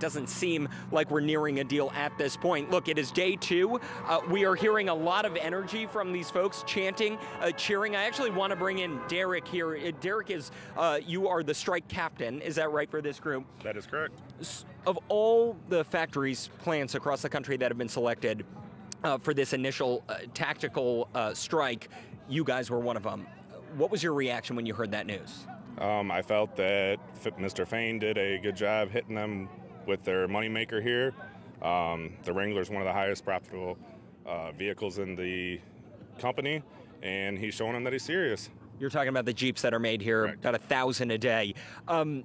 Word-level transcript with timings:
doesn't 0.00 0.28
seem 0.28 0.68
like 0.90 1.08
we're 1.08 1.20
nearing 1.20 1.60
a 1.60 1.64
deal 1.64 1.92
at 1.94 2.18
this 2.18 2.36
point. 2.36 2.68
Look, 2.68 2.88
it 2.88 2.98
is 2.98 3.12
day 3.12 3.36
two. 3.36 3.80
Uh, 4.06 4.20
we 4.28 4.44
are 4.44 4.56
hearing 4.56 4.88
a 4.88 4.94
lot 4.94 5.24
of 5.24 5.36
energy 5.36 5.86
from 5.86 6.12
these 6.12 6.28
folks 6.28 6.64
chanting, 6.66 7.16
uh, 7.40 7.52
cheering. 7.52 7.94
I 7.94 8.02
actually 8.02 8.32
want 8.32 8.50
to 8.50 8.56
bring 8.56 8.80
in 8.80 9.00
Derek 9.06 9.46
here. 9.46 9.76
Uh, 9.76 9.92
Derek 10.00 10.30
is, 10.30 10.50
uh, 10.76 10.98
you 11.06 11.28
are 11.28 11.44
the 11.44 11.54
strike 11.54 11.86
captain. 11.86 12.42
Is 12.42 12.56
that 12.56 12.72
right 12.72 12.90
for 12.90 13.00
this 13.00 13.20
group? 13.20 13.44
That 13.62 13.76
is 13.76 13.86
correct. 13.86 14.18
Of 14.84 14.98
all 15.08 15.56
the 15.68 15.84
factories, 15.84 16.50
plants 16.58 16.96
across 16.96 17.22
the 17.22 17.30
country 17.30 17.56
that 17.56 17.70
have 17.70 17.78
been 17.78 17.88
selected 17.88 18.44
uh, 19.04 19.18
for 19.18 19.32
this 19.32 19.52
initial 19.52 20.02
uh, 20.08 20.16
tactical 20.34 21.08
strike, 21.34 21.88
you 22.28 22.42
guys 22.42 22.68
were 22.68 22.80
one 22.80 22.96
of 22.96 23.04
them. 23.04 23.28
What 23.76 23.92
was 23.92 24.02
your 24.02 24.14
reaction 24.14 24.56
when 24.56 24.66
you 24.66 24.74
heard 24.74 24.90
that 24.90 25.06
news? 25.06 25.46
Um, 25.78 26.10
I 26.10 26.20
felt 26.20 26.56
that 26.56 26.98
Mr. 27.22 27.66
Fain 27.66 28.00
did 28.00 28.18
a 28.18 28.38
good 28.38 28.56
job 28.56 28.90
hitting 28.90 29.14
them 29.14 29.48
with 29.86 30.04
their 30.04 30.28
moneymaker 30.28 30.82
here. 30.82 31.12
Um, 31.62 32.14
the 32.24 32.32
Wrangler 32.32 32.60
is 32.60 32.70
one 32.70 32.82
of 32.82 32.86
the 32.86 32.92
highest 32.92 33.24
profitable 33.24 33.78
uh, 34.26 34.52
vehicles 34.52 34.98
in 34.98 35.14
the 35.16 35.60
company, 36.18 36.62
and 37.02 37.38
he's 37.38 37.54
showing 37.54 37.72
them 37.72 37.84
that 37.84 37.92
he's 37.92 38.02
serious. 38.04 38.50
You're 38.78 38.90
talking 38.90 39.08
about 39.08 39.24
the 39.24 39.32
Jeeps 39.32 39.62
that 39.62 39.72
are 39.72 39.78
made 39.78 40.02
here, 40.02 40.22
Correct. 40.24 40.40
about 40.40 40.54
a 40.54 40.58
thousand 40.58 41.10
a 41.10 41.18
day. 41.18 41.54
Um, 41.88 42.24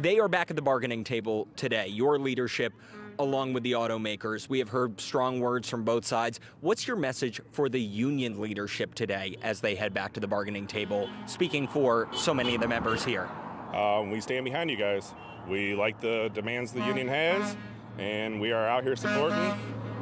they 0.00 0.18
are 0.18 0.28
back 0.28 0.50
at 0.50 0.56
the 0.56 0.62
bargaining 0.62 1.04
table 1.04 1.48
today. 1.56 1.88
Your 1.88 2.18
leadership, 2.18 2.72
along 3.18 3.52
with 3.52 3.62
the 3.62 3.72
automakers, 3.72 4.48
we 4.48 4.58
have 4.58 4.68
heard 4.68 5.00
strong 5.00 5.40
words 5.40 5.68
from 5.68 5.84
both 5.84 6.06
sides. 6.06 6.40
What's 6.60 6.86
your 6.86 6.96
message 6.96 7.40
for 7.50 7.68
the 7.68 7.80
union 7.80 8.40
leadership 8.40 8.94
today 8.94 9.36
as 9.42 9.60
they 9.60 9.74
head 9.74 9.92
back 9.92 10.12
to 10.14 10.20
the 10.20 10.28
bargaining 10.28 10.66
table, 10.66 11.10
speaking 11.26 11.66
for 11.66 12.08
so 12.14 12.32
many 12.32 12.54
of 12.54 12.60
the 12.60 12.68
members 12.68 13.04
here? 13.04 13.28
Um, 13.74 14.10
we 14.10 14.20
stand 14.20 14.44
behind 14.44 14.70
you 14.70 14.76
guys. 14.76 15.14
We 15.48 15.74
like 15.74 16.00
the 16.00 16.30
demands 16.32 16.72
the 16.72 16.84
union 16.84 17.08
has, 17.08 17.56
and 17.98 18.40
we 18.40 18.52
are 18.52 18.66
out 18.66 18.84
here 18.84 18.96
supporting, 18.96 19.52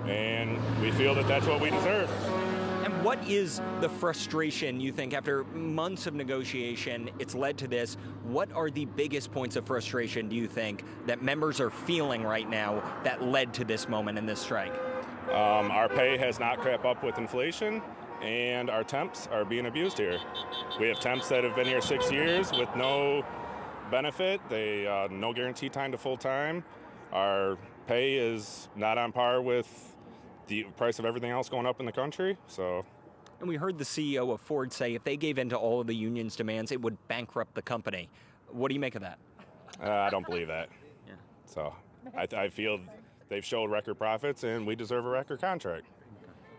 and 0.07 0.59
we 0.81 0.91
feel 0.93 1.15
that 1.15 1.27
that's 1.27 1.47
what 1.47 1.61
we 1.61 1.71
deserve. 1.71 2.11
And 2.85 3.05
what 3.05 3.27
is 3.27 3.61
the 3.81 3.89
frustration 3.89 4.81
you 4.81 4.93
think 4.93 5.15
after 5.15 5.45
months 5.45 6.07
of 6.07 6.15
negotiation, 6.15 7.11
it's 7.19 7.35
led 7.35 7.59
to 7.59 7.69
this? 7.69 7.97
What 8.25 8.53
are 8.53 8.71
the 8.71 8.85
biggest 8.85 9.33
points 9.33 9.57
of 9.57 9.67
frustration 9.67 10.29
do 10.29 10.37
you 10.37 10.47
think 10.47 10.85
that 11.07 11.23
members 11.23 11.61
are 11.61 11.71
feeling 11.71 12.23
right 12.23 12.49
now 12.49 12.83
that 13.05 13.23
led 13.23 13.55
to 13.55 13.65
this 13.65 13.89
moment 13.89 14.19
in 14.19 14.27
this 14.27 14.41
strike? 14.41 14.73
Um, 15.29 15.71
our 15.71 15.89
pay 15.89 16.17
has 16.19 16.41
not 16.41 16.63
kept 16.63 16.85
up 16.85 17.05
with 17.05 17.19
inflation 17.19 17.83
and 18.23 18.69
our 18.69 18.85
temps 18.85 19.29
are 19.33 19.45
being 19.45 19.67
abused 19.67 19.99
here. 19.99 20.19
We 20.79 20.89
have 20.89 21.01
temps 21.01 21.29
that 21.29 21.45
have 21.45 21.55
been 21.55 21.67
here 21.67 21.81
six 21.81 22.11
years 22.11 22.53
with 22.53 22.69
no 22.77 23.25
benefit. 23.91 24.41
They 24.49 24.87
uh, 24.87 25.09
no 25.11 25.33
guarantee 25.33 25.69
time 25.69 25.93
to 25.93 25.99
full 25.99 26.17
time. 26.17 26.65
Our 27.13 27.59
pay 27.87 28.15
is 28.15 28.69
not 28.77 28.99
on 28.99 29.13
par 29.13 29.43
with 29.43 29.97
the 30.47 30.65
price 30.77 30.99
of 30.99 31.05
everything 31.05 31.31
else 31.31 31.49
going 31.49 31.67
up 31.67 31.81
in 31.81 31.87
the 31.87 31.93
country. 31.93 32.37
So. 32.47 32.85
And 33.41 33.49
we 33.49 33.57
heard 33.57 33.79
the 33.79 33.85
CEO 33.85 34.33
of 34.33 34.41
Ford 34.41 34.73
say 34.73 34.95
if 34.95 35.03
they 35.03 35.17
gave 35.17 35.39
in 35.39 35.49
to 35.49 35.57
all 35.57 35.81
of 35.81 35.87
the 35.87 35.95
union's 35.95 36.37
demands, 36.37 36.73
it 36.73 36.81
would 36.83 36.97
bankrupt 37.09 37.55
the 37.55 37.63
company. 37.63 38.09
What 38.49 38.69
do 38.69 38.75
you 38.75 38.81
make 38.81 38.95
of 38.95 39.03
that? 39.03 39.19
Uh, 39.83 39.91
I 39.91 40.11
don't 40.11 40.27
believe 40.27 40.49
that. 40.49 40.69
Yeah. 41.07 41.15
So 41.47 41.75
I, 42.17 42.29
I 42.37 42.49
feel 42.51 42.79
they've 43.29 43.45
showed 43.45 43.71
record 43.71 43.95
profits 43.95 44.45
and 44.45 44.67
we 44.67 44.77
deserve 44.77 45.07
a 45.07 45.09
record 45.09 45.41
contract. 45.41 45.87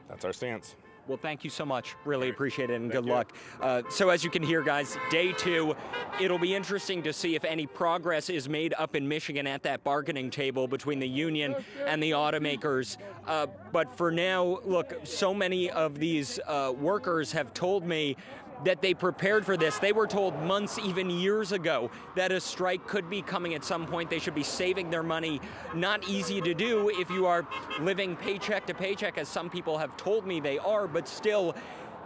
That's 0.10 0.26
our 0.26 0.34
stance. 0.34 0.76
Well, 1.12 1.20
thank 1.22 1.44
you 1.44 1.50
so 1.50 1.66
much. 1.66 1.98
Really 2.06 2.30
appreciate 2.30 2.70
it 2.70 2.76
and 2.76 2.90
Thank 2.90 3.04
good 3.04 3.10
you. 3.10 3.14
luck. 3.14 3.36
Uh, 3.60 3.82
so, 3.90 4.08
as 4.12 4.24
you 4.24 4.30
can 4.30 4.42
hear, 4.42 4.62
guys, 4.62 4.98
day 5.10 5.34
two, 5.34 5.76
it'll 6.22 6.40
be 6.40 6.56
interesting 6.56 7.04
to 7.04 7.12
see 7.12 7.36
if 7.36 7.44
any 7.44 7.68
progress 7.68 8.30
is 8.30 8.48
made 8.48 8.74
up 8.78 8.96
in 8.96 9.06
Michigan 9.06 9.46
at 9.46 9.62
that 9.64 9.84
bargaining 9.84 10.30
table 10.30 10.70
between 10.70 11.00
the 11.00 11.08
union 11.10 11.54
and 11.86 12.02
the 12.02 12.12
automakers. 12.12 12.96
Uh, 13.28 13.48
but 13.74 13.94
for 13.94 14.10
now, 14.10 14.60
look, 14.64 15.02
so 15.04 15.34
many 15.34 15.70
of 15.70 16.00
these 16.00 16.40
uh, 16.48 16.72
workers 16.80 17.34
have 17.34 17.54
told 17.54 17.86
me 17.86 18.16
that 18.64 18.82
they 18.82 18.94
prepared 18.94 19.46
for 19.46 19.58
this. 19.58 19.80
They 19.80 19.92
were 19.92 20.08
told 20.08 20.40
months, 20.44 20.80
even 20.80 21.10
years 21.10 21.52
ago, 21.52 21.90
that 22.16 22.32
a 22.32 22.40
strike 22.40 22.86
could 22.88 23.10
be 23.10 23.22
coming 23.22 23.56
at 23.56 23.64
some 23.64 23.86
point. 23.86 24.10
They 24.10 24.20
should 24.20 24.36
be 24.36 24.44
saving 24.44 24.90
their 24.90 25.04
money. 25.04 25.42
Not 25.74 26.08
easy 26.08 26.42
to 26.42 26.54
do 26.54 26.90
if 26.90 27.10
you 27.10 27.26
are 27.26 27.48
living 27.80 28.16
paycheck 28.16 28.66
to 28.68 28.74
paycheck, 28.74 29.18
as 29.18 29.28
some 29.28 29.50
people 29.50 29.78
have 29.78 29.96
told 29.98 30.26
me 30.26 30.40
they 30.40 30.60
are, 30.60 30.88
but 30.88 31.08
still, 31.08 31.56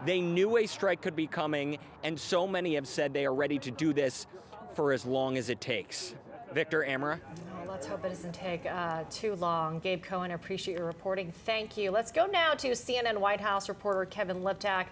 they 0.05 0.21
knew 0.21 0.57
a 0.57 0.65
strike 0.65 1.01
could 1.01 1.15
be 1.15 1.27
coming, 1.27 1.77
and 2.03 2.19
so 2.19 2.47
many 2.47 2.75
have 2.75 2.87
said 2.87 3.13
they 3.13 3.25
are 3.25 3.33
ready 3.33 3.59
to 3.59 3.71
do 3.71 3.93
this 3.93 4.27
for 4.73 4.93
as 4.93 5.05
long 5.05 5.37
as 5.37 5.49
it 5.49 5.61
takes. 5.61 6.15
Victor 6.53 6.85
Amara? 6.85 7.19
Well, 7.57 7.65
let's 7.69 7.87
hope 7.87 8.05
it 8.05 8.09
doesn't 8.09 8.33
take 8.33 8.65
uh, 8.65 9.03
too 9.09 9.35
long. 9.35 9.79
Gabe 9.79 10.01
Cohen, 10.01 10.31
appreciate 10.31 10.77
your 10.77 10.85
reporting. 10.85 11.31
Thank 11.31 11.75
you. 11.75 11.91
Let's 11.91 12.11
go 12.11 12.27
now 12.27 12.53
to 12.53 12.69
CNN 12.71 13.17
White 13.17 13.41
House 13.41 13.67
reporter 13.67 14.05
Kevin 14.05 14.41
Liptak. 14.41 14.85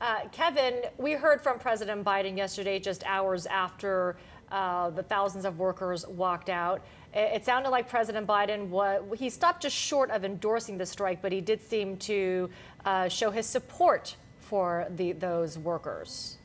Uh, 0.00 0.28
Kevin, 0.32 0.82
we 0.98 1.12
heard 1.12 1.40
from 1.40 1.58
President 1.58 2.04
Biden 2.04 2.36
yesterday, 2.36 2.78
just 2.78 3.04
hours 3.04 3.46
after 3.46 4.16
uh, 4.50 4.90
the 4.90 5.02
thousands 5.02 5.44
of 5.44 5.58
workers 5.58 6.06
walked 6.06 6.48
out. 6.48 6.82
It, 7.12 7.44
sounded 7.44 7.70
like 7.70 7.88
President 7.88 8.26
Biden 8.26 8.68
was, 8.68 9.02
he 9.16 9.30
stopped 9.30 9.62
just 9.62 9.76
short 9.76 10.10
of 10.10 10.24
endorsing 10.24 10.78
the 10.78 10.86
strike, 10.86 11.22
but 11.22 11.30
he 11.30 11.40
did 11.40 11.62
seem 11.62 11.96
to 11.98 12.50
uh, 12.84 13.08
show 13.08 13.30
his 13.30 13.46
support 13.46 14.16
for 14.40 14.86
the, 14.96 15.12
those 15.12 15.56
workers. 15.56 16.38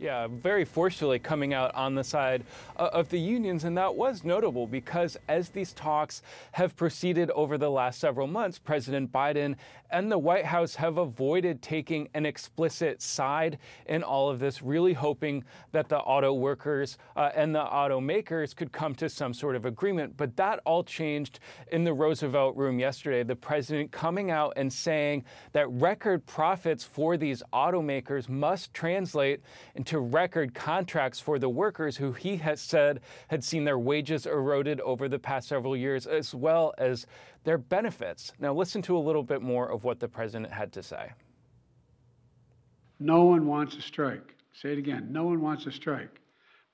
Yeah, 0.00 0.28
very 0.28 0.64
forcefully 0.64 1.18
coming 1.18 1.52
out 1.52 1.74
on 1.74 1.96
the 1.96 2.04
side 2.04 2.44
uh, 2.76 2.90
of 2.92 3.08
the 3.08 3.18
unions. 3.18 3.64
And 3.64 3.76
that 3.78 3.96
was 3.96 4.22
notable 4.22 4.68
because 4.68 5.16
as 5.26 5.48
these 5.48 5.72
talks 5.72 6.22
have 6.52 6.76
proceeded 6.76 7.30
over 7.32 7.58
the 7.58 7.70
last 7.70 7.98
several 7.98 8.28
months, 8.28 8.60
President 8.60 9.10
Biden 9.10 9.56
and 9.90 10.12
the 10.12 10.18
White 10.18 10.44
House 10.44 10.74
have 10.74 10.98
avoided 10.98 11.62
taking 11.62 12.08
an 12.14 12.26
explicit 12.26 13.00
side 13.00 13.58
in 13.86 14.02
all 14.02 14.28
of 14.28 14.38
this, 14.38 14.62
really 14.62 14.92
hoping 14.92 15.42
that 15.72 15.88
the 15.88 15.98
auto 15.98 16.34
workers 16.34 16.98
uh, 17.16 17.30
and 17.34 17.54
the 17.54 17.64
automakers 17.64 18.54
could 18.54 18.70
come 18.70 18.94
to 18.94 19.08
some 19.08 19.32
sort 19.32 19.56
of 19.56 19.64
agreement. 19.64 20.14
But 20.16 20.36
that 20.36 20.60
all 20.66 20.84
changed 20.84 21.40
in 21.72 21.84
the 21.84 21.94
Roosevelt 21.94 22.54
room 22.54 22.78
yesterday. 22.78 23.22
The 23.22 23.36
president 23.36 23.90
coming 23.90 24.30
out 24.30 24.52
and 24.56 24.70
saying 24.70 25.24
that 25.52 25.68
record 25.70 26.24
profits 26.26 26.84
for 26.84 27.16
these 27.16 27.42
automakers 27.52 28.28
must 28.28 28.74
translate 28.74 29.40
into 29.74 29.87
record 29.96 30.54
contracts 30.54 31.20
for 31.20 31.38
the 31.38 31.48
workers 31.48 31.96
who 31.96 32.12
he 32.12 32.36
has 32.36 32.60
said 32.60 33.00
had 33.28 33.42
seen 33.42 33.64
their 33.64 33.78
wages 33.78 34.26
eroded 34.26 34.80
over 34.80 35.08
the 35.08 35.18
past 35.18 35.48
several 35.48 35.76
years, 35.76 36.06
as 36.06 36.34
well 36.34 36.74
as 36.78 37.06
their 37.44 37.58
benefits. 37.58 38.32
Now, 38.38 38.52
listen 38.52 38.82
to 38.82 38.96
a 38.96 38.98
little 38.98 39.22
bit 39.22 39.40
more 39.40 39.70
of 39.70 39.84
what 39.84 40.00
the 40.00 40.08
president 40.08 40.52
had 40.52 40.72
to 40.72 40.82
say. 40.82 41.12
No 43.00 43.24
one 43.24 43.46
wants 43.46 43.76
a 43.76 43.80
strike. 43.80 44.34
Say 44.52 44.72
it 44.72 44.78
again. 44.78 45.08
No 45.10 45.24
one 45.24 45.40
wants 45.40 45.66
a 45.66 45.72
strike. 45.72 46.20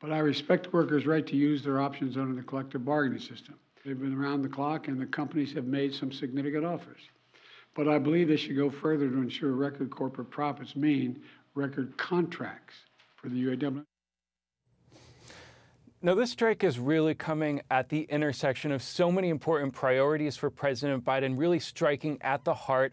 But 0.01 0.11
I 0.11 0.19
respect 0.19 0.73
workers' 0.73 1.07
right 1.07 1.27
to 1.27 1.37
use 1.37 1.63
their 1.63 1.81
options 1.81 2.17
under 2.17 2.35
the 2.35 2.43
collective 2.43 2.85
bargaining 2.85 3.21
system. 3.21 3.55
They've 3.85 3.99
been 3.99 4.19
around 4.19 4.43
the 4.43 4.49
clock, 4.49 4.89
and 4.89 4.99
the 4.99 5.07
companies 5.07 5.53
have 5.53 5.67
made 5.67 5.95
some 5.95 6.11
significant 6.11 6.65
offers. 6.65 7.03
But 7.75 7.89
I 7.89 7.99
believe 7.99 8.29
they 8.29 8.37
should 8.37 8.57
go 8.57 8.71
further 8.71 9.09
to 9.09 9.17
ensure 9.17 9.53
record 9.53 9.91
corporate 9.91 10.31
profits 10.31 10.75
mean 10.77 11.23
record 11.55 11.97
contracts 11.97 12.75
for 13.25 13.31
the 13.31 13.43
UAW. 13.43 13.87
Now, 16.03 16.15
this 16.15 16.31
strike 16.31 16.63
is 16.63 16.79
really 16.79 17.15
coming 17.15 17.63
at 17.71 17.89
the 17.89 18.03
intersection 18.03 18.71
of 18.71 18.83
so 18.83 19.11
many 19.11 19.31
important 19.31 19.73
priorities 19.73 20.37
for 20.37 20.51
President 20.51 21.03
Biden, 21.03 21.39
really 21.39 21.59
striking 21.59 22.19
at 22.21 22.45
the 22.45 22.53
heart 22.53 22.93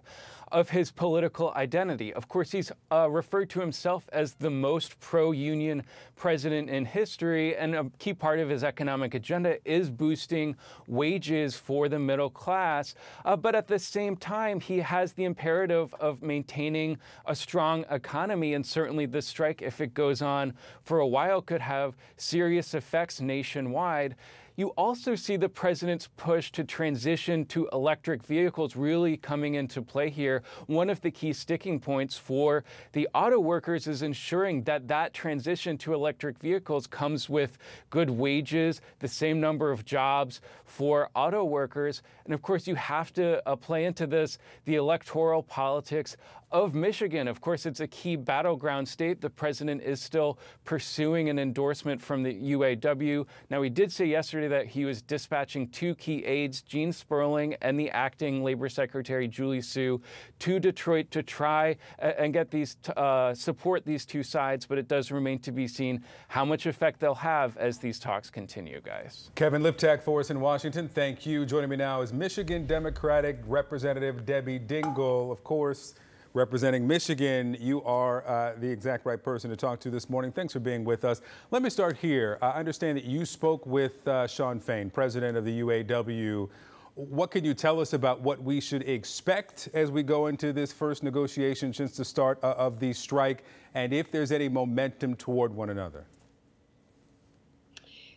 of 0.51 0.69
his 0.69 0.91
political 0.91 1.53
identity. 1.55 2.13
Of 2.13 2.27
course, 2.27 2.51
he's 2.51 2.71
uh, 2.91 3.09
referred 3.09 3.49
to 3.51 3.59
himself 3.59 4.09
as 4.11 4.33
the 4.33 4.49
most 4.49 4.99
pro 4.99 5.31
union 5.31 5.83
president 6.15 6.69
in 6.69 6.85
history, 6.85 7.55
and 7.55 7.75
a 7.75 7.89
key 7.99 8.13
part 8.13 8.39
of 8.39 8.49
his 8.49 8.63
economic 8.63 9.13
agenda 9.13 9.57
is 9.65 9.89
boosting 9.89 10.55
wages 10.87 11.55
for 11.55 11.89
the 11.89 11.99
middle 11.99 12.29
class. 12.29 12.95
Uh, 13.25 13.35
but 13.35 13.55
at 13.55 13.67
the 13.67 13.79
same 13.79 14.15
time, 14.15 14.59
he 14.59 14.77
has 14.79 15.13
the 15.13 15.23
imperative 15.23 15.93
of 15.95 16.21
maintaining 16.21 16.97
a 17.25 17.35
strong 17.35 17.85
economy, 17.89 18.53
and 18.53 18.65
certainly 18.65 19.05
the 19.05 19.21
strike, 19.21 19.61
if 19.61 19.81
it 19.81 19.93
goes 19.93 20.21
on 20.21 20.53
for 20.83 20.99
a 20.99 21.07
while, 21.07 21.41
could 21.41 21.61
have 21.61 21.95
serious 22.17 22.73
effects 22.73 23.21
nationwide. 23.21 24.15
You 24.55 24.69
also 24.69 25.15
see 25.15 25.37
the 25.37 25.49
president's 25.49 26.09
push 26.17 26.51
to 26.51 26.63
transition 26.63 27.45
to 27.45 27.69
electric 27.71 28.23
vehicles 28.23 28.75
really 28.75 29.17
coming 29.17 29.55
into 29.55 29.81
play 29.81 30.09
here. 30.09 30.43
One 30.67 30.89
of 30.89 31.01
the 31.01 31.11
key 31.11 31.33
sticking 31.33 31.79
points 31.79 32.17
for 32.17 32.63
the 32.91 33.07
auto 33.13 33.39
workers 33.39 33.87
is 33.87 34.01
ensuring 34.01 34.63
that 34.63 34.87
that 34.89 35.13
transition 35.13 35.77
to 35.79 35.93
electric 35.93 36.39
vehicles 36.39 36.87
comes 36.87 37.29
with 37.29 37.57
good 37.89 38.09
wages, 38.09 38.81
the 38.99 39.07
same 39.07 39.39
number 39.39 39.71
of 39.71 39.85
jobs 39.85 40.41
for 40.65 41.09
auto 41.15 41.43
workers. 41.43 42.01
And 42.25 42.33
of 42.33 42.41
course, 42.41 42.67
you 42.67 42.75
have 42.75 43.13
to 43.13 43.47
uh, 43.47 43.55
play 43.55 43.85
into 43.85 44.07
this 44.07 44.37
the 44.65 44.75
electoral 44.75 45.43
politics 45.43 46.17
of 46.51 46.75
Michigan. 46.75 47.27
Of 47.27 47.39
course, 47.39 47.65
it's 47.65 47.79
a 47.79 47.87
key 47.87 48.15
battleground 48.15 48.87
state. 48.87 49.21
The 49.21 49.29
president 49.29 49.81
is 49.81 50.01
still 50.01 50.37
pursuing 50.65 51.29
an 51.29 51.39
endorsement 51.39 52.01
from 52.01 52.23
the 52.23 52.33
UAW. 52.33 53.25
Now, 53.49 53.61
he 53.61 53.69
did 53.69 53.91
say 53.91 54.05
yesterday 54.05 54.40
yesterday 54.41 54.65
that 54.65 54.71
he 54.71 54.85
was 54.85 55.01
dispatching 55.01 55.67
two 55.69 55.95
key 55.95 56.23
aides, 56.25 56.61
Gene 56.61 56.91
Sperling 56.91 57.55
and 57.61 57.79
the 57.79 57.89
acting 57.91 58.43
Labor 58.43 58.69
Secretary 58.69 59.27
Julie 59.27 59.61
Su, 59.61 60.01
to 60.39 60.59
Detroit 60.59 61.11
to 61.11 61.23
try 61.23 61.77
and 61.99 62.33
get 62.33 62.51
these 62.51 62.77
uh, 62.97 63.33
support 63.33 63.85
these 63.85 64.05
two 64.05 64.23
sides. 64.23 64.65
But 64.65 64.77
it 64.77 64.87
does 64.87 65.11
remain 65.11 65.39
to 65.39 65.51
be 65.51 65.67
seen 65.67 66.03
how 66.27 66.45
much 66.45 66.65
effect 66.65 66.99
they'll 66.99 67.15
have 67.15 67.57
as 67.57 67.77
these 67.77 67.99
talks 67.99 68.29
continue, 68.29 68.81
guys. 68.81 69.29
Kevin 69.35 69.61
Liptak 69.61 70.01
for 70.01 70.19
us 70.19 70.29
in 70.29 70.39
Washington. 70.39 70.87
Thank 70.87 71.25
you. 71.25 71.45
Joining 71.45 71.69
me 71.69 71.75
now 71.75 72.01
is 72.01 72.13
Michigan 72.13 72.65
Democratic 72.65 73.39
Representative 73.45 74.25
Debbie 74.25 74.59
Dingell, 74.59 75.31
of 75.31 75.43
course 75.43 75.95
representing 76.33 76.87
Michigan. 76.87 77.57
You 77.59 77.83
are 77.83 78.25
uh, 78.27 78.53
the 78.57 78.69
exact 78.69 79.05
right 79.05 79.21
person 79.21 79.49
to 79.49 79.55
talk 79.55 79.79
to 79.81 79.89
this 79.89 80.09
morning. 80.09 80.31
Thanks 80.31 80.53
for 80.53 80.59
being 80.59 80.83
with 80.83 81.05
us. 81.05 81.21
Let 81.51 81.61
me 81.61 81.69
start 81.69 81.97
here. 81.97 82.37
I 82.41 82.51
understand 82.51 82.97
that 82.97 83.05
you 83.05 83.25
spoke 83.25 83.65
with 83.65 84.07
uh, 84.07 84.27
Shawn 84.27 84.59
Fain, 84.59 84.89
president 84.89 85.37
of 85.37 85.45
the 85.45 85.61
UAW. 85.61 86.49
What 86.95 87.31
can 87.31 87.45
you 87.45 87.53
tell 87.53 87.79
us 87.79 87.93
about 87.93 88.21
what 88.21 88.43
we 88.43 88.59
should 88.59 88.87
expect 88.87 89.69
as 89.73 89.91
we 89.91 90.03
go 90.03 90.27
into 90.27 90.51
this 90.51 90.73
first 90.73 91.03
negotiation 91.03 91.73
since 91.73 91.95
the 91.95 92.05
start 92.05 92.39
uh, 92.43 92.53
of 92.57 92.79
the 92.79 92.93
strike, 92.93 93.45
and 93.73 93.93
if 93.93 94.11
there's 94.11 94.31
any 94.31 94.49
momentum 94.49 95.15
toward 95.15 95.53
one 95.53 95.69
another? 95.69 96.05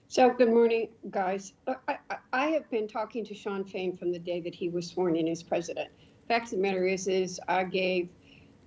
So, 0.08 0.30
good 0.30 0.50
morning, 0.50 0.88
guys. 1.10 1.54
I, 1.66 1.98
I, 2.10 2.16
I 2.32 2.46
have 2.48 2.68
been 2.70 2.86
talking 2.86 3.24
to 3.26 3.34
Shawn 3.34 3.64
Fain 3.64 3.96
from 3.96 4.12
the 4.12 4.18
day 4.18 4.40
that 4.40 4.54
he 4.54 4.68
was 4.68 4.88
sworn 4.88 5.16
in 5.16 5.28
as 5.28 5.42
president 5.42 5.88
fact 6.26 6.46
of 6.46 6.50
the 6.52 6.56
matter 6.58 6.86
is, 6.86 7.06
is 7.06 7.40
I 7.48 7.64
gave 7.64 8.08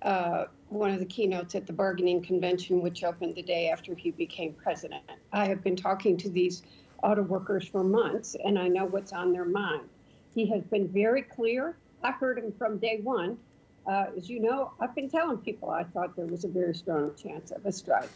uh, 0.02 0.44
one 0.68 0.90
of 0.90 0.98
the 0.98 1.06
keynotes 1.06 1.54
at 1.54 1.66
the 1.66 1.72
bargaining 1.72 2.22
convention, 2.22 2.80
which 2.80 3.04
opened 3.04 3.34
the 3.34 3.42
day 3.42 3.68
after 3.68 3.94
he 3.94 4.10
became 4.10 4.52
president. 4.54 5.02
I 5.32 5.46
have 5.46 5.62
been 5.62 5.76
talking 5.76 6.16
to 6.18 6.28
these 6.28 6.62
auto 7.02 7.22
workers 7.22 7.66
for 7.66 7.82
months, 7.82 8.36
and 8.44 8.58
I 8.58 8.68
know 8.68 8.84
what's 8.84 9.12
on 9.12 9.32
their 9.32 9.44
mind. 9.44 9.88
He 10.34 10.46
has 10.46 10.62
been 10.64 10.88
very 10.88 11.22
clear. 11.22 11.76
I 12.02 12.12
heard 12.12 12.38
him 12.38 12.52
from 12.58 12.78
day 12.78 13.00
one. 13.02 13.38
Uh, 13.86 14.06
as 14.16 14.28
you 14.28 14.40
know, 14.40 14.72
I've 14.80 14.94
been 14.94 15.08
telling 15.08 15.38
people 15.38 15.70
I 15.70 15.82
thought 15.82 16.14
there 16.14 16.26
was 16.26 16.44
a 16.44 16.48
very 16.48 16.74
strong 16.74 17.12
chance 17.16 17.50
of 17.50 17.64
a 17.64 17.72
strike. 17.72 18.10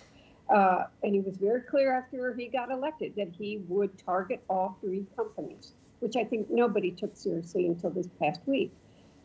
Uh, 0.49 0.85
and 1.03 1.15
he 1.15 1.21
was 1.21 1.37
very 1.37 1.62
clear 1.62 1.93
after 1.93 2.35
he 2.35 2.49
got 2.49 2.71
elected 2.71 3.15
that 3.17 3.29
he 3.38 3.62
would 3.69 3.97
target 3.99 4.43
all 4.50 4.77
three 4.83 5.06
companies, 5.17 5.73
which 6.00 6.17
I 6.17 6.25
think 6.25 6.50
nobody 6.50 6.91
took 6.91 7.17
seriously 7.17 7.67
until 7.67 7.91
this 7.91 8.09
past 8.21 8.43
week. 8.47 8.73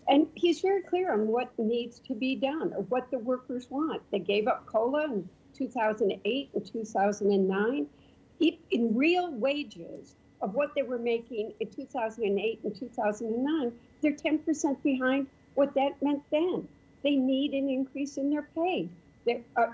And 0.08 0.28
he's 0.36 0.62
very 0.62 0.82
clear 0.82 1.12
on 1.12 1.28
what 1.28 1.52
needs 1.58 2.00
to 2.08 2.14
be 2.14 2.36
done 2.36 2.74
or 2.74 2.84
what 2.84 3.12
the 3.12 3.20
workers 3.20 3.70
want. 3.70 4.02
They 4.12 4.20
gave 4.20 4.48
up 4.48 4.66
COLA 4.66 5.06
in 5.06 5.30
2008 5.54 6.50
and 6.54 6.66
2009 6.66 7.88
in 8.40 8.96
real 8.96 9.32
wages 9.32 10.16
of 10.42 10.54
what 10.54 10.74
they 10.76 10.84
were 10.84 11.00
making 11.00 11.54
in 11.60 11.70
2008 11.70 12.60
and 12.64 12.76
2009. 12.76 13.72
They're 14.02 14.12
10% 14.12 14.84
behind 14.84 15.28
what 15.56 15.74
that 15.74 16.02
meant 16.02 16.24
then. 16.32 16.68
They 17.04 17.16
need 17.16 17.54
an 17.54 17.70
increase 17.70 18.18
in 18.18 18.30
their 18.30 18.48
pay. 18.56 18.88
Uh, 19.56 19.68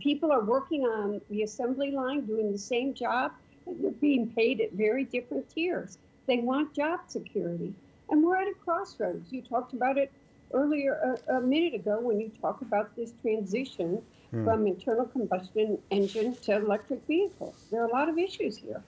people 0.00 0.32
are 0.32 0.42
working 0.42 0.82
on 0.82 1.20
the 1.30 1.42
assembly 1.42 1.90
line 1.90 2.24
doing 2.26 2.50
the 2.50 2.58
same 2.58 2.94
job, 2.94 3.32
and 3.66 3.82
they're 3.82 3.90
being 3.90 4.30
paid 4.30 4.60
at 4.60 4.72
very 4.72 5.04
different 5.04 5.48
tiers. 5.50 5.98
They 6.26 6.38
want 6.38 6.74
job 6.74 7.00
security. 7.08 7.74
And 8.10 8.22
we're 8.22 8.36
at 8.36 8.48
a 8.48 8.54
crossroads. 8.54 9.32
You 9.32 9.42
talked 9.42 9.72
about 9.72 9.98
it 9.98 10.10
earlier 10.54 11.18
a, 11.28 11.36
a 11.36 11.40
minute 11.40 11.74
ago 11.74 12.00
when 12.00 12.20
you 12.20 12.30
talk 12.40 12.62
about 12.62 12.96
this 12.96 13.12
transition 13.20 14.02
hmm. 14.30 14.44
from 14.44 14.66
internal 14.66 15.06
combustion 15.06 15.78
engine 15.90 16.34
to 16.36 16.56
electric 16.56 17.06
vehicles. 17.06 17.54
There 17.70 17.82
are 17.82 17.86
a 17.86 17.92
lot 17.92 18.08
of 18.08 18.18
issues 18.18 18.56
here. 18.56 18.82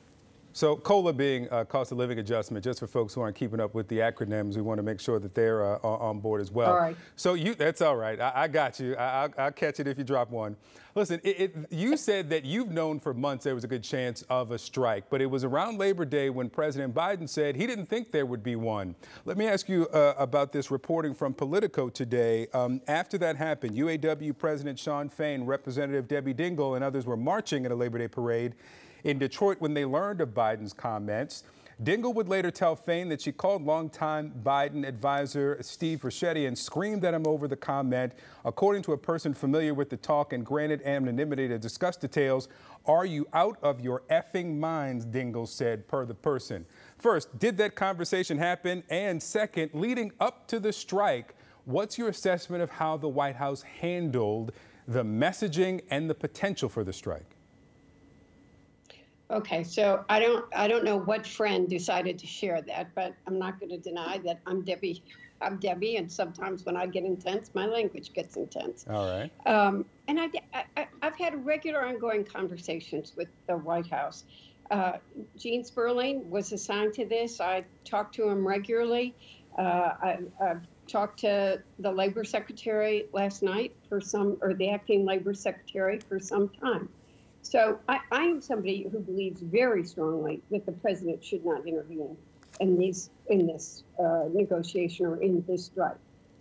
So 0.52 0.76
COLA 0.76 1.12
being 1.12 1.47
a 1.50 1.64
cost 1.64 1.93
of 1.93 1.99
living 1.99 2.19
adjustment, 2.19 2.64
just 2.64 2.81
for 2.81 2.88
folks 2.88 3.14
who 3.14 3.20
aren't 3.20 3.37
keeping 3.37 3.61
up 3.61 3.75
with 3.75 3.87
the 3.87 3.99
acronyms, 3.99 4.56
we 4.56 4.62
want 4.62 4.79
to 4.79 4.82
make 4.82 4.99
sure 4.99 5.20
that 5.20 5.32
they're 5.32 5.64
uh, 5.64 5.79
on 5.82 6.19
board 6.19 6.41
as 6.41 6.50
well. 6.50 6.73
All 6.73 6.79
right. 6.79 6.97
So 7.14 7.35
you, 7.35 7.55
that's 7.55 7.81
all 7.81 7.97
right. 7.97 8.20
I, 8.20 8.32
I 8.35 8.49
got 8.49 8.81
you. 8.81 8.97
I, 8.97 9.29
will 9.38 9.52
catch 9.52 9.79
it 9.79 9.87
if 9.87 9.97
you 9.97 10.05
drop 10.05 10.31
one. 10.31 10.56
Listen, 10.97 11.20
it, 11.23 11.41
it, 11.41 11.56
you 11.70 11.97
said 11.97 12.29
that 12.31 12.44
you've 12.44 12.73
known 12.73 12.99
for 12.99 13.14
months 13.14 13.44
there 13.44 13.55
was 13.55 13.62
a 13.62 13.69
good 13.69 13.85
chance 13.85 14.23
of 14.23 14.50
a 14.50 14.58
strike, 14.58 15.05
but 15.08 15.20
it 15.20 15.26
was 15.26 15.44
around 15.44 15.79
Labor 15.79 16.05
Day 16.05 16.31
when 16.31 16.50
President 16.50 16.93
Biden 16.93 17.29
said 17.29 17.55
he 17.55 17.67
didn't 17.67 17.87
think 17.87 18.11
there 18.11 18.26
would 18.26 18.43
be 18.43 18.56
one. 18.56 18.96
Let 19.25 19.37
me 19.37 19.46
ask 19.46 19.69
you 19.69 19.87
uh, 19.88 20.14
about 20.19 20.50
this 20.50 20.69
reporting 20.69 21.14
from 21.14 21.32
Politico 21.32 21.91
today. 21.91 22.49
Um, 22.53 22.81
after 22.88 23.19
that 23.19 23.37
happened, 23.37 23.76
UAW 23.76 24.37
President 24.37 24.81
Shawn 24.81 25.08
Fain, 25.08 25.44
Representative 25.44 26.08
Debbie 26.08 26.35
Dingell, 26.35 26.75
and 26.75 26.85
others 26.85 27.06
were 27.06 27.17
marching 27.17 27.64
at 27.67 27.70
a 27.70 27.76
Labor 27.76 27.99
Day 27.99 28.08
parade 28.08 28.55
in 29.05 29.19
Detroit 29.19 29.61
when 29.61 29.75
they 29.75 29.85
learned 29.85 30.20
of 30.20 30.31
Biden's 30.31 30.73
comments. 30.73 31.44
Dingell 31.82 32.14
would 32.14 32.29
later 32.29 32.50
tell 32.50 32.76
Fain 32.76 33.08
that 33.08 33.23
she 33.23 33.32
called 33.32 33.62
longtime 33.62 34.35
Biden 34.44 34.87
advisor 34.87 35.56
Steve 35.62 36.02
Ricchetti 36.02 36.47
and 36.47 36.58
screamed 36.58 37.06
at 37.06 37.14
him 37.14 37.26
over 37.26 37.49
the 37.49 37.56
comment. 37.56 38.12
According 38.44 38.82
to 38.82 38.93
a 38.93 38.99
person 38.99 39.32
familiar 39.32 39.73
with 39.73 39.88
the 39.88 39.97
talk 39.97 40.35
and 40.35 40.44
granted 40.44 40.82
anonymity 40.82 41.49
to 41.49 41.58
discuss 41.58 41.97
details, 41.97 42.50
are 42.85 43.06
you 43.06 43.26
out 43.32 43.56
of 43.62 43.81
your 43.81 44.02
effing 44.11 44.58
minds, 44.58 45.06
Dingell 45.06 45.49
said, 45.49 45.88
per 45.88 46.05
the 46.05 46.12
person. 46.12 46.67
First, 46.99 47.38
did 47.38 47.56
that 47.56 47.76
conversation 47.76 48.37
happen? 48.37 48.82
And 48.91 49.23
second, 49.23 49.70
leading 49.73 50.12
up 50.20 50.49
to 50.49 50.61
the 50.61 50.75
strike, 50.75 51.35
what's 51.64 51.96
your 51.96 52.08
assessment 52.11 52.62
of 52.62 52.69
how 52.69 52.99
the 52.99 53.08
White 53.08 53.37
House 53.37 53.62
handled 53.62 54.53
the 54.87 55.03
messaging 55.03 55.81
and 55.88 56.11
the 56.11 56.14
potential 56.14 56.69
for 56.69 56.85
the 56.85 56.93
strike? 56.93 57.39
Okay, 59.31 59.62
so 59.62 60.05
I 60.09 60.19
don't 60.19 60.44
I 60.55 60.67
don't 60.67 60.85
know 60.85 60.99
what 60.99 61.25
friend 61.25 61.69
decided 61.69 62.19
to 62.19 62.27
share 62.27 62.61
that, 62.62 62.94
but 62.94 63.15
I'm 63.27 63.38
not 63.38 63.61
going 63.61 63.71
to 63.71 63.79
deny 63.79 64.19
that 64.25 64.41
I'm 64.47 64.62
Debbie. 64.62 65.05
I'm 65.41 65.56
Debbie, 65.59 65.97
and 65.97 66.11
sometimes 66.11 66.67
when 66.67 66.77
I 66.77 66.87
get 66.87 67.05
intense, 67.05 67.50
my 67.55 67.65
language 67.65 68.12
gets 68.12 68.37
intense. 68.37 68.85
All 68.91 69.06
right. 69.06 69.31
Um, 69.47 69.87
and 70.09 70.21
I, 70.21 70.29
I, 70.77 70.87
have 71.03 71.17
had 71.17 71.47
regular 71.47 71.87
ongoing 71.87 72.25
conversations 72.25 73.15
with 73.17 73.29
the 73.47 73.56
White 73.56 73.87
House. 73.87 74.25
Uh, 74.71 74.99
Gene 75.38 75.65
Sperling 75.65 76.29
was 76.29 76.53
assigned 76.53 76.93
to 76.94 77.06
this. 77.06 77.41
I 77.41 77.65
talked 77.85 78.15
to 78.17 78.29
him 78.29 78.47
regularly. 78.47 79.15
Uh, 79.56 79.62
I, 80.03 80.19
I've 80.43 80.67
talked 80.87 81.21
to 81.21 81.62
the 81.79 81.91
Labor 81.91 82.25
Secretary 82.25 83.06
last 83.12 83.43
night 83.43 83.75
for 83.88 84.00
some, 84.00 84.37
or 84.43 84.53
the 84.53 84.69
acting 84.71 85.06
Labor 85.06 85.32
Secretary 85.32 86.00
for 86.06 86.21
some 86.21 86.49
time. 86.49 86.88
So 87.42 87.78
I, 87.88 88.00
I 88.12 88.25
am 88.25 88.40
somebody 88.40 88.87
who 88.90 89.00
believes 89.00 89.40
very 89.40 89.84
strongly 89.84 90.42
that 90.50 90.66
the 90.66 90.72
president 90.72 91.25
should 91.25 91.44
not 91.44 91.66
intervene 91.66 92.16
in 92.60 92.78
these 92.78 93.10
in 93.28 93.46
this 93.46 93.84
uh, 93.98 94.24
negotiation 94.32 95.06
or 95.06 95.22
in 95.22 95.44
this 95.48 95.67
strike. 95.67 95.96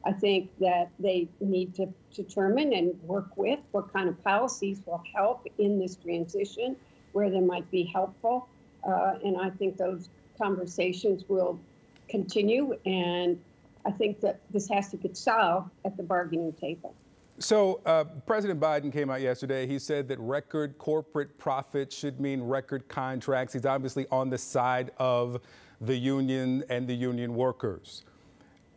I 0.05 0.11
think 0.11 0.49
that 0.59 0.89
they 0.99 1.27
need 1.39 1.75
to 1.75 1.87
determine 2.13 2.73
and 2.73 3.01
work 3.03 3.35
with 3.35 3.59
what 3.71 3.91
kind 3.91 4.07
of 4.07 4.21
policies 4.23 4.81
will 4.85 5.03
help 5.13 5.45
in 5.57 5.79
this 5.79 5.95
transition, 5.95 6.75
where 7.11 7.29
they 7.29 7.41
might 7.41 7.69
be 7.69 7.83
helpful, 7.83 8.47
uh, 8.87 9.15
and 9.23 9.37
I 9.37 9.49
think 9.49 9.77
those 9.77 10.09
conversations 10.37 11.25
will 11.27 11.59
continue. 12.07 12.77
And 12.85 13.39
I 13.85 13.91
think 13.91 14.21
that 14.21 14.39
this 14.51 14.69
has 14.69 14.89
to 14.89 14.97
get 14.97 15.17
solved 15.17 15.69
at 15.85 15.97
the 15.97 16.03
bargaining 16.03 16.53
table. 16.53 16.93
So, 17.39 17.79
uh, 17.85 18.03
President 18.25 18.59
Biden 18.59 18.91
came 18.91 19.09
out 19.09 19.21
yesterday. 19.21 19.65
He 19.65 19.79
said 19.79 20.09
that 20.09 20.19
record 20.19 20.77
corporate 20.77 21.37
profits 21.37 21.95
should 21.95 22.19
mean 22.19 22.41
record 22.41 22.89
contracts. 22.89 23.53
He's 23.53 23.65
obviously 23.65 24.05
on 24.11 24.29
the 24.29 24.37
side 24.37 24.91
of 24.97 25.39
the 25.79 25.95
union 25.95 26.65
and 26.69 26.85
the 26.85 26.93
union 26.93 27.33
workers. 27.33 28.03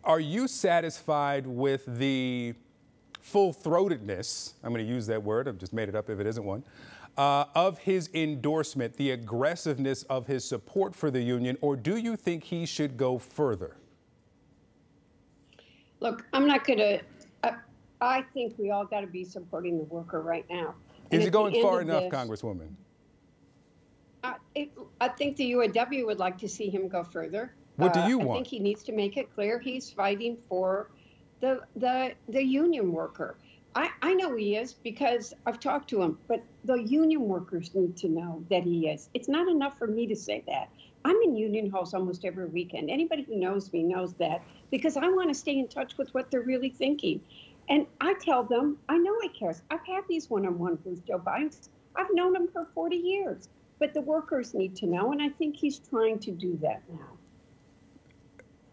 Are 0.04 0.21
you 0.21 0.47
satisfied 0.47 1.45
with 1.45 1.85
the 1.87 2.54
full 3.21 3.52
throatedness? 3.52 4.52
I'm 4.62 4.73
going 4.73 4.87
to 4.87 4.92
use 4.92 5.09
that 5.09 5.21
word, 5.21 5.49
I've 5.49 5.59
just 5.59 5.73
made 5.73 5.88
it 5.88 5.97
up 5.97 6.09
if 6.09 6.21
it 6.21 6.26
isn't 6.28 6.45
one. 6.45 6.62
Uh, 7.19 7.47
of 7.57 7.78
his 7.78 8.11
endorsement, 8.14 8.97
the 8.97 9.11
aggressiveness 9.11 10.04
of 10.04 10.28
his 10.28 10.45
support 10.45 10.95
for 10.95 11.11
the 11.11 11.21
union, 11.21 11.59
or 11.61 11.75
do 11.75 11.97
you 11.97 12.16
think 12.16 12.45
he 12.45 12.64
should 12.64 12.97
go 12.97 13.19
further? 13.19 13.76
Look, 15.99 16.25
I'm 16.33 16.47
not 16.47 16.64
going 16.64 16.78
to 16.78 17.00
I 18.02 18.23
think 18.35 18.54
we 18.59 18.71
all 18.71 18.85
got 18.85 19.02
to 19.02 19.06
be 19.06 19.25
supporting 19.25 19.78
the 19.78 19.85
worker 19.85 20.21
right 20.21 20.44
now. 20.50 20.75
And 21.11 21.21
Is 21.21 21.26
he 21.26 21.30
going 21.30 21.62
far 21.62 21.80
enough, 21.80 22.11
this, 22.11 22.12
Congresswoman? 22.12 22.71
I, 24.25 24.35
it, 24.56 24.73
I 25.00 25.09
think 25.09 25.37
the 25.37 25.52
UAW 25.52 26.04
would 26.06 26.18
like 26.18 26.37
to 26.38 26.49
see 26.49 26.68
him 26.68 26.88
go 26.88 27.04
further. 27.04 27.54
What 27.76 27.94
do 27.94 28.00
you 28.00 28.21
uh, 28.21 28.25
want? 28.25 28.30
I 28.30 28.35
think 28.35 28.47
he 28.49 28.59
needs 28.59 28.82
to 28.85 28.92
make 28.92 29.16
it 29.16 29.32
clear 29.35 29.59
he's 29.59 29.90
fighting 29.90 30.37
for 30.49 30.90
the 31.40 31.61
the 31.76 32.12
the 32.28 32.42
union 32.42 32.92
worker. 32.92 33.37
I, 33.75 33.88
I 34.02 34.14
know 34.14 34.37
he 34.37 34.56
is 34.56 34.75
because 34.75 35.32
I've 35.47 35.59
talked 35.59 35.88
to 35.90 36.02
him, 36.02 36.18
but 36.28 36.42
the 36.64 36.75
union 36.75 37.23
workers 37.23 37.75
need 37.75 37.97
to 37.99 38.09
know 38.09 38.44
that 38.50 38.64
he 38.64 38.88
is. 38.88 39.09
It's 39.14 39.28
not 39.28 39.49
enough 39.49 39.78
for 39.78 39.87
me 39.87 40.06
to 40.09 40.16
say 40.16 40.42
that. 40.47 40.68
I'm 41.04 41.16
in 41.23 41.35
union 41.35 41.71
halls 41.71 41.94
almost 41.94 42.25
every 42.25 42.47
weekend. 42.47 42.90
Anybody 42.90 43.23
who 43.23 43.37
knows 43.37 43.73
me 43.73 43.82
knows 43.82 44.14
that 44.14 44.42
because 44.71 44.97
I 44.97 45.09
want 45.09 45.30
to 45.30 45.35
stay 45.35 45.59
in 45.59 45.68
touch 45.68 45.97
with 45.97 46.12
what 46.14 46.30
they're 46.30 46.42
really 46.42 46.71
thinking. 46.71 47.21
And 47.69 47.87
I 48.00 48.14
tell 48.14 48.42
them, 48.45 48.78
I 48.88 48.99
know 48.99 49.14
he 49.23 49.28
cares. 49.28 49.62
I've 49.71 49.85
had 49.87 50.02
these 50.09 50.28
one 50.28 50.45
on 50.47 50.59
ones 50.59 50.81
with 50.85 51.07
Joe 51.07 51.19
Biden. 51.19 51.57
I've 51.97 52.12
known 52.12 52.35
him 52.37 52.49
for 52.52 52.66
40 52.75 52.97
years. 52.97 53.49
but 53.83 53.92
the 53.95 54.00
workers 54.00 54.54
need 54.54 54.76
to 54.76 54.87
know, 54.87 55.11
and 55.11 55.21
I 55.21 55.28
think 55.28 55.57
he's 55.57 55.81
trying 55.81 56.21
to 56.21 56.31
do 56.31 56.57
that 56.62 56.83
now. 56.88 57.19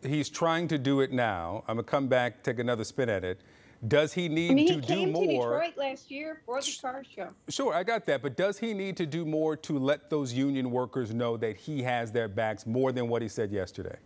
He's 0.07 0.29
trying 0.29 0.67
to 0.67 0.77
do 0.77 1.01
it 1.01 1.11
now. 1.11 1.63
I'm 1.67 1.77
gonna 1.77 1.83
come 1.83 2.07
back, 2.07 2.43
take 2.43 2.59
another 2.59 2.83
spin 2.83 3.09
at 3.09 3.23
it. 3.23 3.41
Does 3.87 4.13
he 4.13 4.29
need 4.29 4.51
I 4.51 4.53
mean, 4.53 4.67
to 4.67 4.73
he 4.75 4.81
do 4.81 4.87
came 4.87 5.13
to 5.13 5.19
Detroit 5.27 5.77
last 5.77 6.11
year 6.11 6.41
for 6.45 6.61
the 6.61 6.77
car 6.79 7.03
show. 7.03 7.29
Sure, 7.49 7.73
I 7.73 7.81
got 7.83 8.05
that. 8.05 8.21
But 8.21 8.37
does 8.37 8.59
he 8.59 8.73
need 8.75 8.97
to 8.97 9.07
do 9.07 9.25
more 9.25 9.55
to 9.57 9.79
let 9.79 10.11
those 10.11 10.31
union 10.31 10.69
workers 10.69 11.11
know 11.11 11.35
that 11.37 11.57
he 11.57 11.81
has 11.81 12.11
their 12.11 12.27
backs 12.27 12.67
more 12.67 12.91
than 12.91 13.07
what 13.09 13.23
he 13.23 13.27
said 13.29 13.51
yesterday? 13.51 13.97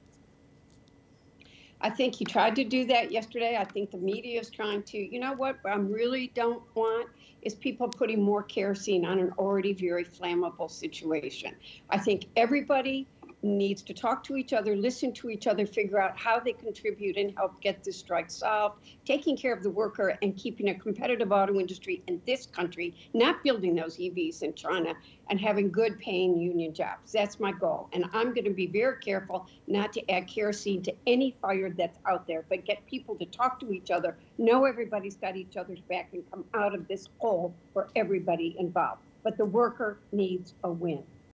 I 1.84 1.90
think 1.90 2.16
he 2.16 2.24
tried 2.24 2.56
to 2.56 2.64
do 2.64 2.86
that 2.86 3.12
yesterday. 3.12 3.58
I 3.60 3.66
think 3.66 3.92
the 3.92 3.98
media 3.98 4.40
is 4.40 4.50
trying 4.50 4.84
to. 4.84 4.98
You 4.98 5.20
know 5.20 5.34
what? 5.34 5.58
I 5.66 5.76
really 5.76 6.32
don't 6.34 6.64
want 6.76 7.10
is 7.42 7.56
people 7.56 7.90
putting 7.90 8.24
more 8.24 8.42
kerosene 8.42 9.06
on 9.06 9.20
an 9.20 9.34
already 9.38 9.74
very 9.74 10.06
flammable 10.06 10.72
situation. 10.72 11.54
I 11.90 11.98
think 11.98 12.28
everybody 12.38 13.06
needs 13.44 13.82
to 13.84 13.94
talk 13.94 14.24
to 14.24 14.38
each 14.38 14.54
other, 14.54 14.76
listen 14.76 15.14
to 15.14 15.30
each 15.30 15.48
other, 15.48 15.66
figure 15.66 16.02
out 16.02 16.18
how 16.18 16.40
they 16.40 16.54
contribute 16.54 17.18
and 17.18 17.36
help 17.38 17.60
get 17.62 17.84
this 17.84 17.98
strike 17.98 18.32
solved, 18.32 18.80
taking 19.06 19.36
care 19.36 19.54
of 19.54 19.62
the 19.62 19.70
worker 19.70 20.18
and 20.22 20.36
keeping 20.38 20.70
a 20.70 20.76
competitive 20.76 21.32
auto 21.32 21.60
industry 21.60 22.02
in 22.08 22.22
this 22.26 22.46
country, 22.46 22.96
not 23.14 23.44
building 23.44 23.76
those 23.76 23.98
EVs 23.98 24.42
in 24.42 24.54
China 24.54 24.94
and 25.30 25.40
having 25.40 25.70
good 25.72 26.00
paying 26.00 26.38
union 26.38 26.74
jobs. 26.74 27.12
That's 27.12 27.40
my 27.40 27.52
goal. 27.52 27.90
And 27.94 28.06
I'm 28.14 28.34
going 28.34 28.46
to 28.46 28.52
be 28.52 28.68
very 28.68 28.98
careful 29.00 29.48
not 29.68 29.92
to 29.94 30.12
add 30.12 30.28
kerosene 30.28 30.82
to 30.84 30.94
any 31.06 31.36
fire 31.42 31.70
that's 31.70 32.00
out 32.10 32.26
there, 32.28 32.46
but 32.50 32.66
get 32.66 32.86
people 32.88 33.16
to 33.16 33.26
talk 33.26 33.60
to 33.60 33.74
each 33.74 33.92
other, 33.92 34.18
know 34.38 34.66
everybody's 34.66 35.16
got 35.16 35.36
each 35.36 35.58
other's 35.58 35.82
back, 35.82 36.10
and 36.14 36.24
come 36.32 36.46
out 36.54 36.74
of 36.74 36.88
this 36.88 37.10
hole 37.18 37.54
for 37.74 37.90
everybody 37.96 38.56
involved. 38.58 39.02
But 39.24 39.38
the 39.38 39.46
worker 39.46 40.00
needs 40.12 40.54
a 40.64 40.72
win. 40.72 41.04